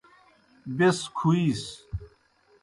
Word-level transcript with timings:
بیْس 0.77 0.99
کُھوِیس۔ 1.17 1.63